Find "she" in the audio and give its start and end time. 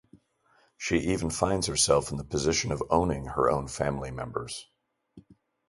0.79-0.97